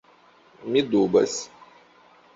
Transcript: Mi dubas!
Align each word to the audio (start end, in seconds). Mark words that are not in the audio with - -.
Mi 0.71 0.81
dubas! 0.95 1.39